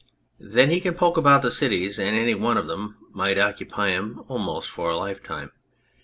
Then 0.39 0.69
lie 0.71 0.79
can 0.79 0.95
poke 0.95 1.15
about 1.15 1.43
the 1.43 1.51
cities, 1.51 1.99
and 1.99 2.15
any 2.17 2.33
one 2.33 2.57
of 2.57 2.65
them 2.65 2.97
might 3.11 3.37
occupy 3.37 3.89
him 3.91 4.23
almost 4.27 4.71
for 4.71 4.89
a 4.89 4.97
lifetime. 4.97 5.51